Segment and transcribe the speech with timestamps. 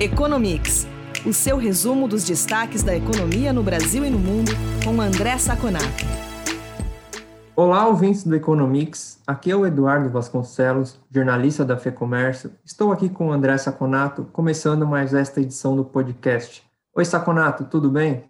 [0.00, 0.86] Economics,
[1.26, 4.52] o seu resumo dos destaques da economia no Brasil e no mundo,
[4.84, 6.04] com André Saconato.
[7.56, 9.20] Olá, ouvintes do Economics.
[9.26, 12.52] Aqui é o Eduardo Vasconcelos, jornalista da FEComércio.
[12.64, 16.62] Estou aqui com o André Saconato, começando mais esta edição do podcast.
[16.94, 18.24] Oi, Saconato, tudo bem?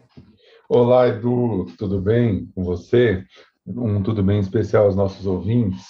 [0.70, 3.22] Olá, Edu, tudo bem com você?
[3.66, 5.84] Um tudo bem especial aos nossos ouvintes.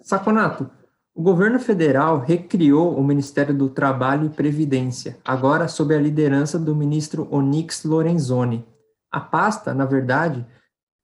[0.00, 0.70] Saconato,
[1.14, 6.74] o governo federal recriou o Ministério do Trabalho e Previdência, agora sob a liderança do
[6.74, 8.66] ministro Onyx Lorenzoni.
[9.12, 10.44] A pasta, na verdade,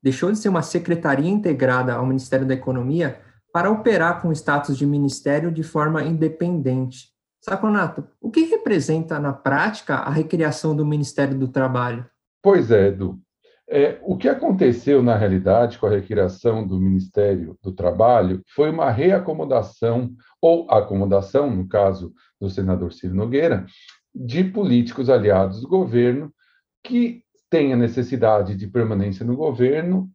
[0.02, 3.20] deixou de ser uma secretaria integrada ao Ministério da Economia
[3.52, 7.10] para operar com status de ministério de forma independente.
[7.40, 12.04] Saconato, o que representa na prática a recriação do Ministério do Trabalho?
[12.42, 13.20] Pois é, Edu.
[13.72, 18.90] É, o que aconteceu, na realidade, com a recriação do Ministério do Trabalho foi uma
[18.90, 20.10] reacomodação,
[20.42, 23.64] ou acomodação, no caso do senador Ciro Nogueira,
[24.12, 26.32] de políticos aliados do governo
[26.82, 30.10] que têm a necessidade de permanência no governo,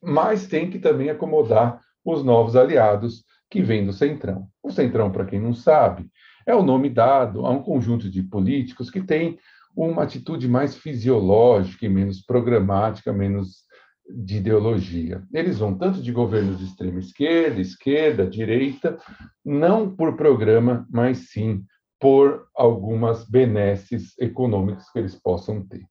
[0.00, 4.46] mas tem que também acomodar os novos aliados que vêm do Centrão.
[4.62, 6.08] O Centrão, para quem não sabe,
[6.46, 9.36] é o nome dado a um conjunto de políticos que tem
[9.74, 13.64] uma atitude mais fisiológica e menos programática, menos
[14.08, 15.22] de ideologia.
[15.32, 18.98] Eles vão tanto de governos de extrema esquerda, esquerda, direita,
[19.44, 21.64] não por programa, mas sim
[22.00, 25.84] por algumas benesses econômicas que eles possam ter.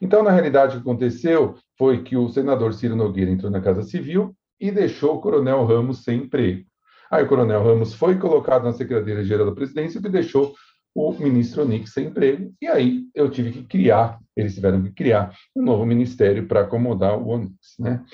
[0.00, 3.82] Então, na realidade, o que aconteceu foi que o senador Ciro Nogueira entrou na Casa
[3.82, 6.64] Civil e deixou o coronel Ramos sem emprego.
[7.10, 10.54] Aí o coronel Ramos foi colocado na Secretaria-Geral da Presidência e deixou
[10.94, 15.34] o ministro Onix sem emprego, e aí eu tive que criar, eles tiveram que criar
[15.54, 17.74] um novo ministério para acomodar o Onix.
[17.78, 18.04] Né?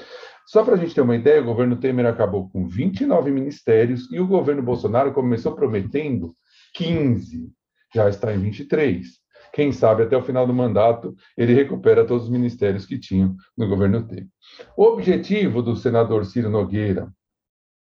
[0.46, 4.20] Só para a gente ter uma ideia, o governo Temer acabou com 29 ministérios e
[4.20, 6.36] o governo Bolsonaro começou prometendo
[6.74, 7.50] 15,
[7.94, 9.06] já está em 23.
[9.52, 13.66] Quem sabe até o final do mandato ele recupera todos os ministérios que tinham no
[13.66, 14.28] governo Temer.
[14.76, 17.10] O objetivo do senador Ciro Nogueira,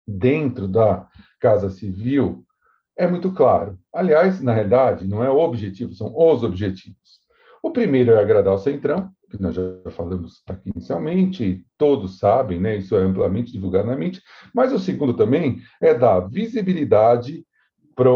[0.05, 1.07] dentro da
[1.39, 2.45] Casa Civil,
[2.97, 3.77] é muito claro.
[3.93, 7.21] Aliás, na realidade, não é o objetivo, são os objetivos.
[7.61, 12.77] O primeiro é agradar o Centrão, que nós já falamos aqui inicialmente, todos sabem, né?
[12.77, 14.21] isso é amplamente divulgado na mente,
[14.53, 17.43] mas o segundo também é dar visibilidade
[17.95, 18.11] para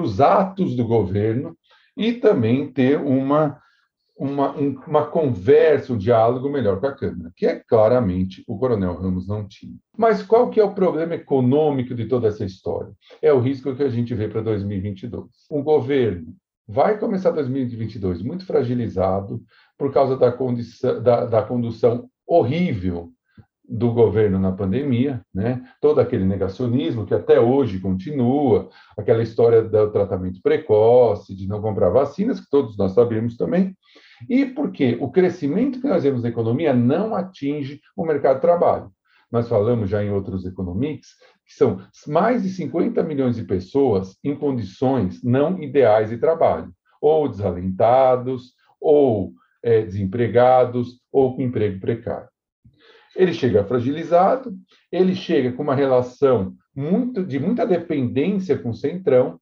[0.00, 1.56] os atos do governo
[1.96, 3.60] e também ter uma
[4.22, 4.52] uma,
[4.86, 9.48] uma conversa, um diálogo melhor com a Câmara, que é claramente o Coronel Ramos não
[9.48, 9.74] tinha.
[9.98, 12.92] Mas qual que é o problema econômico de toda essa história?
[13.20, 15.24] É o risco que a gente vê para 2022.
[15.50, 16.36] O governo
[16.68, 19.42] vai começar 2022 muito fragilizado
[19.76, 23.12] por causa da, condição, da, da condução horrível
[23.68, 25.64] do governo na pandemia, né?
[25.80, 31.88] todo aquele negacionismo que até hoje continua, aquela história do tratamento precoce, de não comprar
[31.88, 33.74] vacinas, que todos nós sabemos também,
[34.28, 38.92] e porque o crescimento que nós vemos na economia não atinge o mercado de trabalho.
[39.30, 41.08] Nós falamos já em outros economics
[41.46, 47.28] que são mais de 50 milhões de pessoas em condições não ideais de trabalho, ou
[47.28, 52.28] desalentados, ou é, desempregados, ou com emprego precário.
[53.16, 54.54] Ele chega fragilizado,
[54.90, 59.38] ele chega com uma relação muito, de muita dependência com o centrão,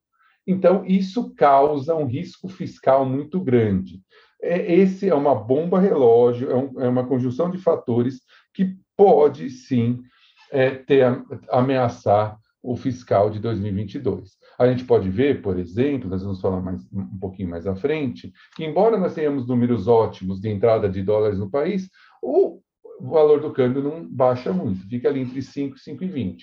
[0.47, 4.01] então isso causa um risco fiscal muito grande
[4.43, 8.21] é, esse é uma bomba relógio, é, um, é, uma conjunção de fatores
[8.55, 10.03] que pode sim
[10.51, 11.05] é, ter,
[11.51, 14.33] ameaçar o fiscal de 2022.
[14.59, 18.33] A gente pode ver, por exemplo, nós vamos falar mais, um pouquinho mais à frente,
[18.55, 21.89] que embora nós tenhamos números ótimos de entrada de dólares no país,
[22.23, 22.61] o
[23.01, 26.37] valor do câmbio não baixa muito, fica ali entre 5 e 5,20,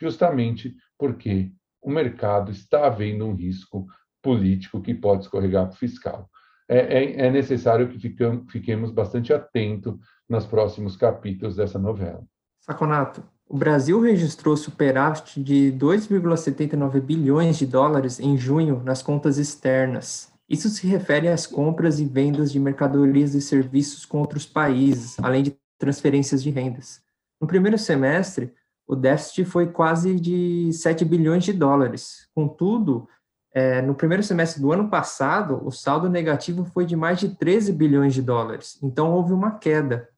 [0.00, 1.50] justamente porque
[1.82, 3.86] o mercado está vendo um risco
[4.22, 6.30] político que pode escorregar para o fiscal
[6.68, 9.94] é, é, é necessário que ficam, fiquemos bastante atentos
[10.28, 12.22] nos próximos capítulos dessa novela.
[12.60, 20.32] Saconato, o Brasil registrou superávit de 2,79 bilhões de dólares em junho nas contas externas.
[20.48, 25.42] Isso se refere às compras e vendas de mercadorias e serviços com outros países, além
[25.42, 27.02] de transferências de rendas.
[27.40, 28.52] No primeiro semestre,
[28.86, 32.28] o déficit foi quase de 7 bilhões de dólares.
[32.34, 33.08] Contudo,
[33.54, 37.72] é, no primeiro semestre do ano passado, o saldo negativo foi de mais de 13
[37.72, 40.08] bilhões de dólares, então houve uma queda.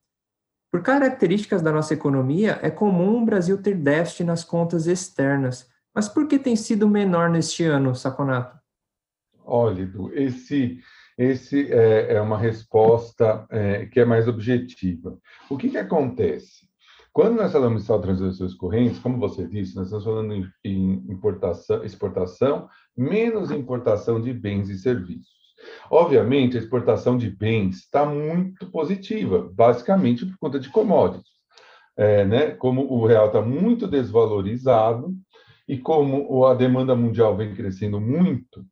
[0.72, 5.68] Por características da nossa economia, é comum o Brasil ter déficit nas contas externas.
[5.94, 8.58] Mas por que tem sido menor neste ano, Saconato?
[9.44, 10.80] Olha, Edu, esse,
[11.16, 15.18] esse é, é uma resposta é, que é mais objetiva.
[15.48, 16.65] O que, que acontece?
[17.16, 21.82] Quando nós falamos de saldo transações correntes, como você disse, nós estamos falando em importação,
[21.82, 25.32] exportação, menos importação de bens e serviços.
[25.90, 31.32] Obviamente, a exportação de bens está muito positiva, basicamente por conta de commodities.
[31.96, 32.50] É, né?
[32.50, 35.14] Como o real está muito desvalorizado
[35.66, 38.62] e como a demanda mundial vem crescendo muito,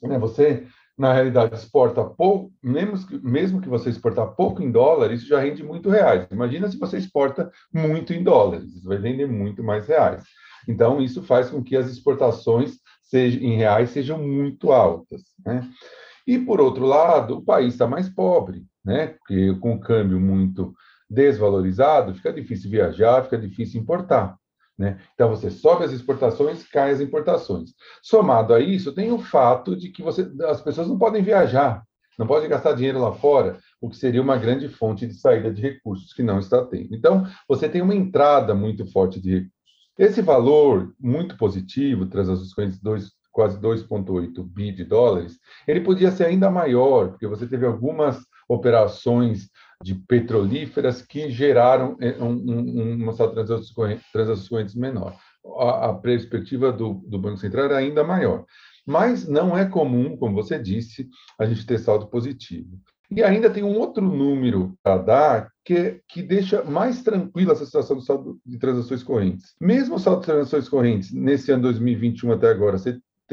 [0.00, 0.18] né?
[0.18, 0.66] você
[1.00, 5.40] na realidade exporta pouco, mesmo que, mesmo que você exportar pouco em dólar, isso já
[5.40, 6.26] rende muito reais.
[6.30, 10.22] Imagina se você exporta muito em dólares, isso vai vender muito mais reais.
[10.68, 15.22] Então, isso faz com que as exportações seja, em reais sejam muito altas.
[15.42, 15.66] Né?
[16.26, 19.06] E, por outro lado, o país está mais pobre, né?
[19.06, 20.74] porque com o câmbio muito
[21.08, 24.36] desvalorizado, fica difícil viajar, fica difícil importar.
[24.80, 24.98] Né?
[25.12, 27.74] Então, você sobe as exportações, cai as importações.
[28.02, 31.84] Somado a isso, tem o fato de que você, as pessoas não podem viajar,
[32.18, 35.60] não podem gastar dinheiro lá fora, o que seria uma grande fonte de saída de
[35.60, 36.94] recursos que não está tendo.
[36.94, 39.60] Então, você tem uma entrada muito forte de recursos.
[39.98, 45.38] Esse valor muito positivo, transações dois, quase 2,8 bi de dólares,
[45.68, 48.18] ele podia ser ainda maior, porque você teve algumas
[48.48, 49.50] operações
[49.82, 55.16] de petrolíferas que geraram é, um, um, uma transações correntes menor.
[55.58, 58.44] A, a perspectiva do, do Banco Central era ainda maior.
[58.86, 62.78] Mas não é comum, como você disse, a gente ter saldo positivo.
[63.10, 67.96] E ainda tem um outro número a dar que, que deixa mais tranquila essa situação
[67.96, 69.54] do saldo de transações correntes.
[69.60, 72.78] Mesmo o saldo de transações correntes, nesse ano 2021 até agora,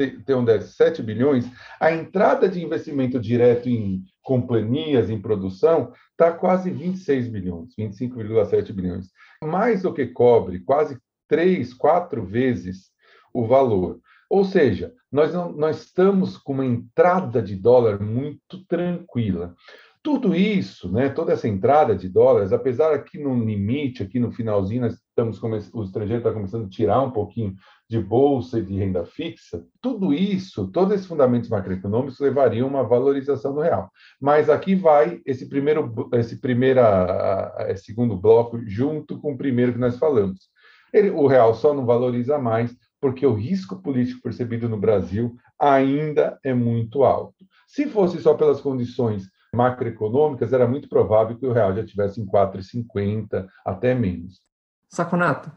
[0.06, 1.50] tem um déficit de 7 bilhões,
[1.80, 9.10] a entrada de investimento direto em companhias, em produção, está quase 26 bilhões, 25,7 bilhões.
[9.42, 12.90] Mais do que cobre, quase três, quatro vezes
[13.32, 14.00] o valor.
[14.30, 19.54] Ou seja, nós, não, nós estamos com uma entrada de dólar muito tranquila.
[20.02, 24.82] Tudo isso, né, toda essa entrada de dólares, apesar aqui no limite, aqui no finalzinho,
[24.82, 27.56] nós estamos o estrangeiro está começando a tirar um pouquinho
[27.88, 32.84] de bolsa e de renda fixa, tudo isso, todos esses fundamentos macroeconômicos levariam a uma
[32.84, 33.90] valorização do real.
[34.20, 39.98] Mas aqui vai esse primeiro, esse primeira, segundo bloco junto com o primeiro que nós
[39.98, 40.48] falamos.
[40.92, 46.38] Ele, o real só não valoriza mais porque o risco político percebido no Brasil ainda
[46.44, 47.44] é muito alto.
[47.66, 49.24] Se fosse só pelas condições
[49.54, 54.47] macroeconômicas, era muito provável que o real já tivesse em 4,50, até menos.
[54.88, 55.52] Saconato,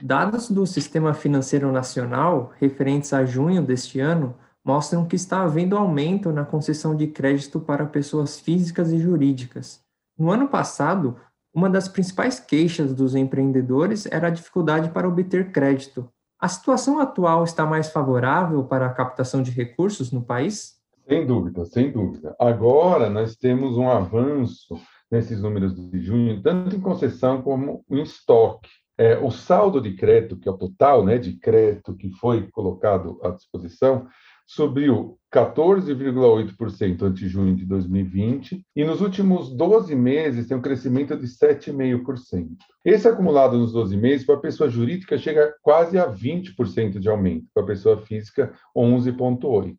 [0.00, 6.30] dados do Sistema Financeiro Nacional referentes a junho deste ano mostram que está havendo aumento
[6.30, 9.80] na concessão de crédito para pessoas físicas e jurídicas.
[10.16, 11.16] No ano passado,
[11.52, 16.08] uma das principais queixas dos empreendedores era a dificuldade para obter crédito.
[16.40, 20.76] A situação atual está mais favorável para a captação de recursos no país?
[21.08, 22.36] Sem dúvida, sem dúvida.
[22.38, 24.78] Agora nós temos um avanço
[25.10, 28.68] nesses números de junho, tanto em concessão como em estoque.
[28.96, 33.18] É, o saldo de crédito, que é o total né, de crédito que foi colocado
[33.22, 34.08] à disposição,
[34.48, 41.26] subiu 14,8% ante junho de 2020 e nos últimos 12 meses tem um crescimento de
[41.26, 42.56] 7,5%.
[42.82, 47.46] Esse acumulado nos 12 meses para a pessoa jurídica chega quase a 20% de aumento,
[47.52, 49.76] para a pessoa física 11,8%.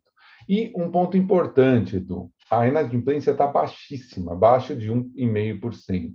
[0.48, 6.14] E um ponto importante, Edu, a inadimplência está baixíssima, abaixo de 1,5%.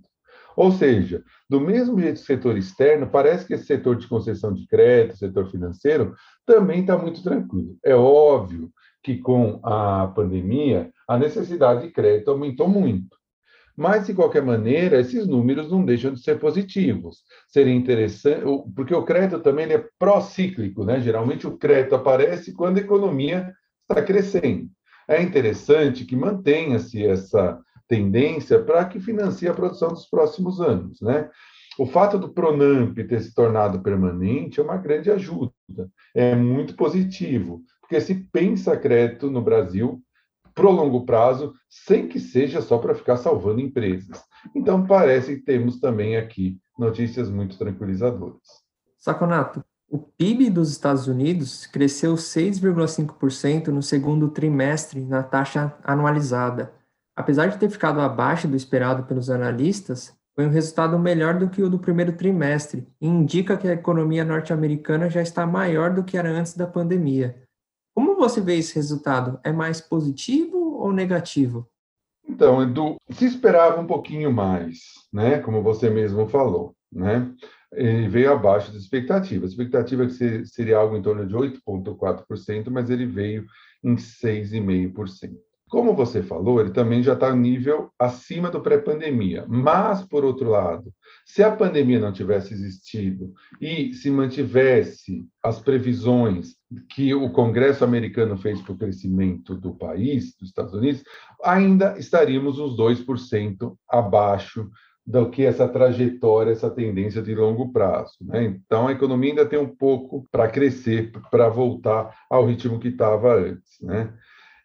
[0.56, 4.54] Ou seja, do mesmo jeito que o setor externo, parece que esse setor de concessão
[4.54, 7.78] de crédito, setor financeiro, também está muito tranquilo.
[7.84, 8.72] É óbvio
[9.04, 13.16] que com a pandemia, a necessidade de crédito aumentou muito.
[13.78, 17.24] Mas, de qualquer maneira, esses números não deixam de ser positivos.
[17.50, 18.42] Seria interessante,
[18.74, 21.02] porque o crédito também é pró-cíclico, né?
[21.02, 24.70] Geralmente o crédito aparece quando a economia está crescendo.
[25.08, 31.30] É interessante que mantenha-se essa tendência para que financie a produção dos próximos anos, né?
[31.78, 35.52] O fato do Pronamp ter se tornado permanente é uma grande ajuda,
[36.16, 40.02] é muito positivo, porque se pensa crédito no Brasil
[40.54, 44.24] pro longo prazo, sem que seja só para ficar salvando empresas.
[44.56, 48.64] Então, parece que temos também aqui notícias muito tranquilizadoras.
[48.98, 56.74] Saconato, o PIB dos Estados Unidos cresceu 6,5% no segundo trimestre na taxa anualizada.
[57.16, 61.64] Apesar de ter ficado abaixo do esperado pelos analistas, foi um resultado melhor do que
[61.64, 66.18] o do primeiro trimestre e indica que a economia norte-americana já está maior do que
[66.18, 67.42] era antes da pandemia.
[67.96, 69.40] Como você vê esse resultado?
[69.44, 71.66] É mais positivo ou negativo?
[72.28, 74.80] Então, Edu, se esperava um pouquinho mais,
[75.14, 75.40] né?
[75.40, 77.32] Como você mesmo falou, né?
[78.10, 79.50] Veio abaixo das expectativas.
[79.50, 83.46] A expectativa é que seria algo em torno de 8,4%, mas ele veio
[83.84, 85.36] em 6,5%.
[85.68, 89.46] Como você falou, ele também já está nível acima do pré-pandemia.
[89.48, 90.94] Mas, por outro lado,
[91.26, 96.56] se a pandemia não tivesse existido e se mantivesse as previsões
[96.92, 101.04] que o Congresso americano fez para o crescimento do país, dos Estados Unidos,
[101.44, 104.70] ainda estaríamos uns 2% abaixo
[105.06, 108.16] do que essa trajetória, essa tendência de longo prazo.
[108.22, 108.46] Né?
[108.46, 113.36] Então, a economia ainda tem um pouco para crescer, para voltar ao ritmo que estava
[113.36, 113.80] antes.
[113.82, 114.12] Né?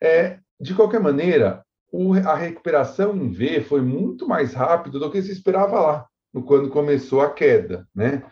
[0.02, 5.20] É, de qualquer maneira, o, a recuperação em V foi muito mais rápido do que
[5.20, 6.06] se esperava lá,
[6.46, 7.86] quando começou a queda.
[7.94, 8.22] Né?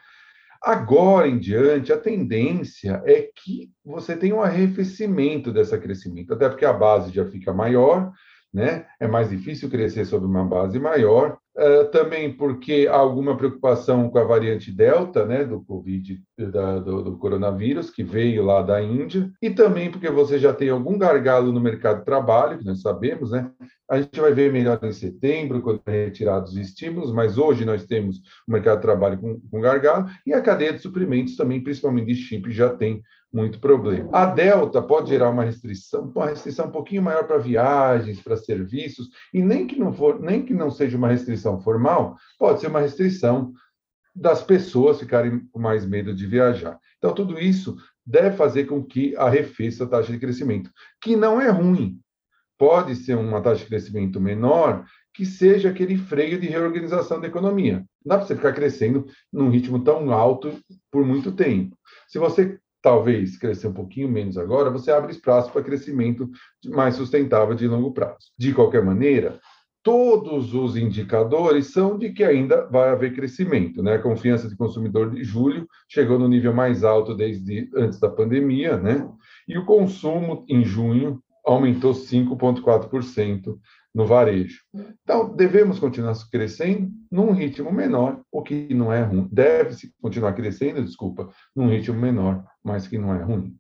[0.62, 6.64] Agora em diante, a tendência é que você tenha um arrefecimento dessa crescimento, até porque
[6.64, 8.12] a base já fica maior,
[8.52, 8.86] né?
[8.98, 14.18] É mais difícil crescer sobre uma base maior, uh, também porque há alguma preocupação com
[14.18, 19.30] a variante Delta, né, do Covid, da, do, do, coronavírus, que veio lá da Índia,
[19.42, 23.32] e também porque você já tem algum gargalo no mercado de trabalho, que nós sabemos,
[23.32, 23.50] né?
[23.90, 27.86] A gente vai ver melhor em setembro, quando é retirados os estímulos, mas hoje nós
[27.86, 32.06] temos o mercado de trabalho com, com gargalo, e a cadeia de suprimentos também, principalmente
[32.06, 33.02] de chip, já tem
[33.32, 34.08] muito problema.
[34.12, 39.08] A Delta pode gerar uma restrição, uma restrição um pouquinho maior para viagens, para serviços,
[39.32, 42.80] e nem que não for, nem que não seja uma restrição formal, pode ser uma
[42.80, 43.52] restrição
[44.14, 46.78] das pessoas ficarem com mais medo de viajar.
[46.98, 50.70] Então, tudo isso deve fazer com que arrefeça a taxa de crescimento,
[51.00, 52.00] que não é ruim.
[52.56, 57.84] Pode ser uma taxa de crescimento menor, que seja aquele freio de reorganização da economia.
[58.04, 60.52] Não dá para você ficar crescendo num ritmo tão alto
[60.90, 61.76] por muito tempo.
[62.08, 66.30] Se você talvez crescer um pouquinho menos agora, você abre espaço para crescimento
[66.66, 68.32] mais sustentável de longo prazo.
[68.38, 69.40] De qualquer maneira,
[69.82, 73.82] todos os indicadores são de que ainda vai haver crescimento.
[73.82, 73.94] Né?
[73.94, 78.76] A confiança de consumidor de julho chegou no nível mais alto desde antes da pandemia,
[78.76, 79.08] né?
[79.46, 83.58] e o consumo em junho aumentou 5,4%
[83.94, 84.60] no varejo.
[85.02, 89.28] Então, devemos continuar crescendo num ritmo menor, o que não é ruim.
[89.32, 93.56] Deve-se continuar crescendo, desculpa, num ritmo menor, mas que não é ruim.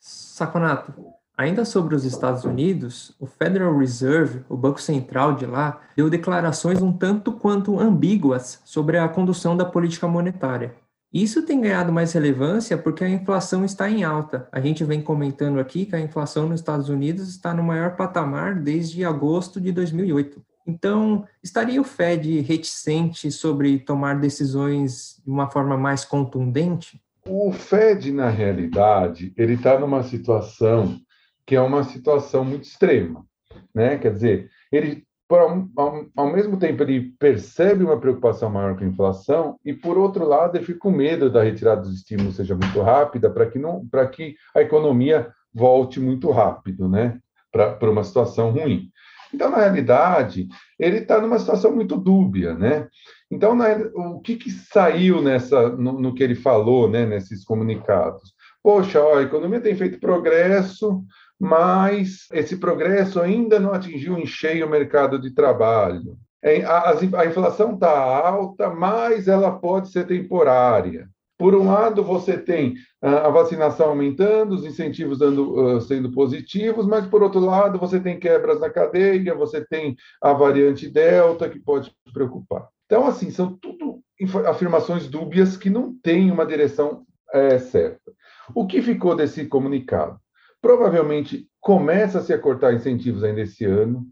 [0.00, 0.94] Saconato,
[1.36, 6.80] ainda sobre os Estados Unidos, o Federal Reserve, o Banco Central de lá, deu declarações
[6.80, 10.74] um tanto quanto ambíguas sobre a condução da política monetária.
[11.12, 14.48] Isso tem ganhado mais relevância porque a inflação está em alta.
[14.50, 18.54] A gente vem comentando aqui que a inflação nos Estados Unidos está no maior patamar
[18.58, 20.42] desde agosto de 2008.
[20.66, 27.00] Então, estaria o Fed reticente sobre tomar decisões de uma forma mais contundente?
[27.26, 30.98] O Fed, na realidade, ele está numa situação
[31.44, 33.26] que é uma situação muito extrema,
[33.74, 33.98] né?
[33.98, 35.04] Quer dizer, ele
[35.40, 40.26] ao, ao, mesmo tempo ele percebe uma preocupação maior com a inflação e por outro
[40.26, 43.86] lado ele fica com medo da retirada dos estímulos seja muito rápida para que não
[43.86, 47.18] para que a economia volte muito rápido, né?
[47.50, 48.90] Para uma situação ruim.
[49.34, 50.48] Então, na realidade,
[50.78, 52.88] ele está numa situação muito dúbia, né?
[53.30, 58.34] Então, na, o que, que saiu nessa, no, no, que ele falou, né, nesses comunicados?
[58.62, 61.02] Poxa, ó, a economia tem feito progresso,
[61.42, 66.16] mas esse progresso ainda não atingiu em cheio o mercado de trabalho.
[66.40, 71.08] É, a, inflação está alta, mas ela pode ser temporária.
[71.36, 77.24] Por um lado, você tem a vacinação aumentando, os incentivos dando, sendo positivos, mas por
[77.24, 82.68] outro lado, você tem quebras na cadeia, você tem a variante Delta que pode preocupar.
[82.86, 84.00] Então, assim, são tudo
[84.48, 87.02] afirmações dúbias que não têm uma direção
[87.34, 88.12] é, certa.
[88.54, 90.21] O que ficou desse comunicado?
[90.62, 94.06] Provavelmente começa-se a cortar incentivos ainda esse ano,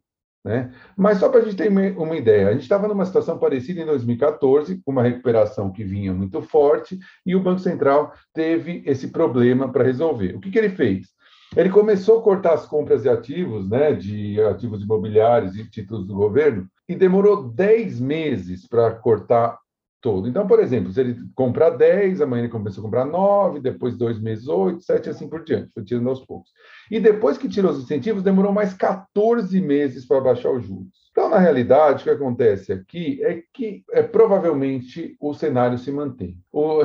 [0.44, 0.72] né?
[0.96, 3.86] Mas só para a gente ter uma ideia, a gente estava numa situação parecida em
[3.86, 9.70] 2014, com uma recuperação que vinha muito forte, e o Banco Central teve esse problema
[9.70, 10.34] para resolver.
[10.34, 11.08] O que, que ele fez?
[11.56, 16.14] Ele começou a cortar as compras de ativos, né, de ativos imobiliários e títulos do
[16.14, 19.58] governo, e demorou 10 meses para cortar
[20.00, 20.28] todo.
[20.28, 24.20] Então, por exemplo, se ele comprar 10, amanhã ele começou a comprar 9, depois dois
[24.20, 26.50] meses 8, 7 e assim por diante, foi tirando aos poucos.
[26.90, 30.88] E depois que tirou os incentivos, demorou mais 14 meses para baixar os juros.
[31.10, 36.38] Então, na realidade, o que acontece aqui é que é, provavelmente o cenário se mantém.
[36.52, 36.80] O,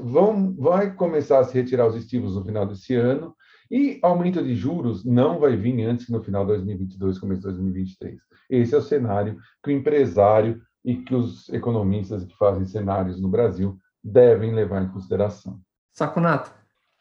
[0.00, 3.34] vão, vai começar a se retirar os estímulos no final desse ano,
[3.70, 7.46] e aumento de juros não vai vir antes que no final de 2022, começo de
[7.48, 8.18] 2023.
[8.50, 13.28] Esse é o cenário que o empresário e que os economistas que fazem cenários no
[13.28, 15.60] Brasil devem levar em consideração.
[15.92, 16.52] Saconato,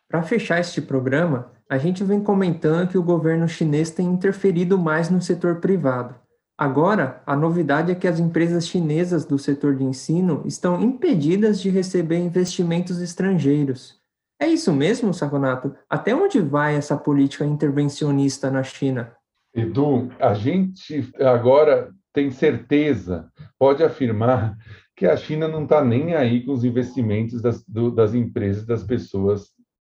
[0.09, 5.09] para fechar este programa, a gente vem comentando que o governo chinês tem interferido mais
[5.09, 6.15] no setor privado.
[6.57, 11.69] Agora, a novidade é que as empresas chinesas do setor de ensino estão impedidas de
[11.69, 13.97] receber investimentos estrangeiros.
[14.41, 15.73] É isso mesmo, Saconato?
[15.89, 19.13] Até onde vai essa política intervencionista na China?
[19.53, 24.57] Edu, a gente agora tem certeza, pode afirmar
[24.95, 28.83] que a China não está nem aí com os investimentos das, do, das empresas, das
[28.83, 29.49] pessoas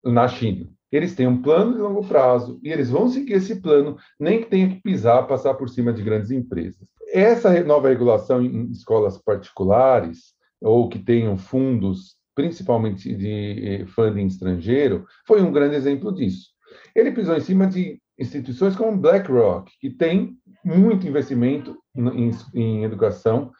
[0.03, 0.69] na China.
[0.91, 4.49] Eles têm um plano de longo prazo e eles vão seguir esse plano, nem que
[4.49, 6.85] tenha que pisar, passar por cima de grandes empresas.
[7.13, 15.05] Essa nova regulação em escolas particulares ou que tenham fundos, principalmente de eh, funding estrangeiro,
[15.25, 16.49] foi um grande exemplo disso.
[16.95, 21.77] Ele pisou em cima de instituições como BlackRock, que tem muito investimento
[22.53, 23.51] em, educação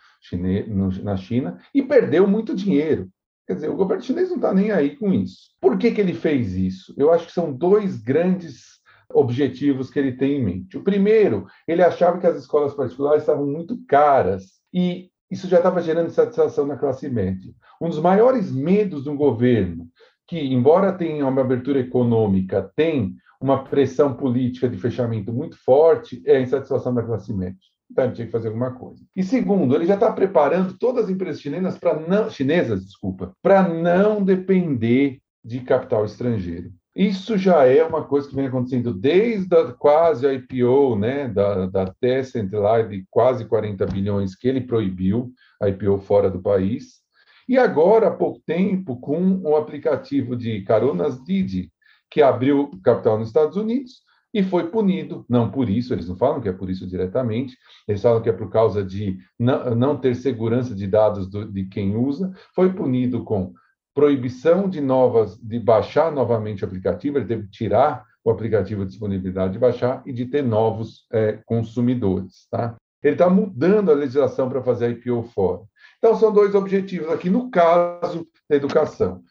[1.04, 3.10] na China e perdeu muito dinheiro.
[3.48, 5.50] Quer dizer, o governo chinês não está nem aí com isso.
[5.60, 6.94] Por que, que ele fez isso?
[6.96, 8.80] Eu acho que são dois grandes
[9.14, 10.78] objetivos que ele tem em mente.
[10.78, 15.82] O primeiro, ele achava que as escolas particulares estavam muito caras e isso já estava
[15.82, 17.52] gerando insatisfação na classe média.
[17.82, 19.88] Um dos maiores medos de um governo
[20.28, 26.38] que, embora tenha uma abertura econômica, tem uma pressão política de fechamento muito forte, é
[26.38, 27.58] a insatisfação da classe média.
[27.92, 29.04] Então, ele tinha que fazer alguma coisa.
[29.16, 33.68] E segundo, ele já está preparando todas as empresas chinesas para não chinesas, desculpa, para
[33.68, 36.72] não depender de capital estrangeiro.
[36.96, 41.66] Isso já é uma coisa que vem acontecendo desde a quase a IPO, né, da,
[41.66, 45.32] da Tencent lá de quase 40 bilhões que ele proibiu
[45.62, 47.02] a IPO fora do país.
[47.48, 51.72] E agora, há pouco tempo, com o aplicativo de caronas Didi,
[52.12, 54.04] que abriu capital nos Estados Unidos
[54.34, 58.02] e foi punido, não por isso, eles não falam que é por isso diretamente, eles
[58.02, 62.32] falam que é por causa de não, ter segurança de dados do, de quem usa,
[62.56, 63.54] foi punido com
[63.94, 68.92] proibição de novas, de baixar novamente o aplicativo, ele teve que tirar o aplicativo de
[68.92, 72.48] disponibilidade de baixar e de ter novos é, consumidores.
[72.50, 72.78] Tá?
[73.04, 75.64] Ele está mudando a legislação para fazer a IPO fora.
[75.98, 79.22] Então, são dois objetivos aqui, no caso da educação.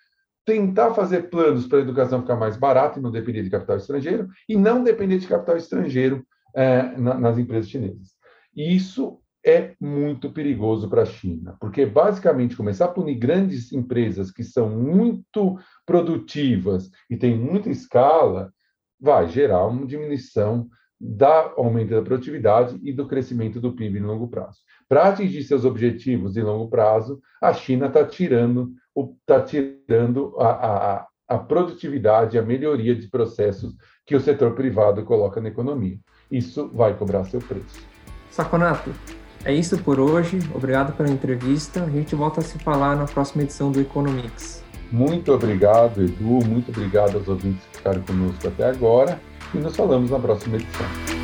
[0.45, 4.29] Tentar fazer planos para a educação ficar mais barata e não depender de capital estrangeiro,
[4.49, 8.11] e não depender de capital estrangeiro é, nas empresas chinesas.
[8.57, 14.45] Isso é muito perigoso para a China, porque basicamente começar a punir grandes empresas que
[14.45, 18.53] são muito produtivas e têm muita escala
[19.01, 20.69] vai gerar uma diminuição
[21.00, 24.59] da aumento da produtividade e do crescimento do PIB no longo prazo.
[24.87, 28.73] Para atingir seus objetivos de longo prazo, a China está tirando,
[29.26, 33.75] tá tirando a, a, a produtividade, a melhoria de processos
[34.07, 35.99] que o setor privado coloca na economia.
[36.31, 37.81] Isso vai cobrar seu preço.
[38.31, 38.91] Saconato,
[39.45, 40.39] é isso por hoje.
[40.55, 41.83] Obrigado pela entrevista.
[41.85, 44.63] A gente volta a se falar na próxima edição do Economics.
[44.93, 46.45] Muito obrigado, Edu.
[46.45, 49.21] Muito obrigado aos ouvintes que ficaram conosco até agora.
[49.55, 51.20] E nos falamos na próxima edição.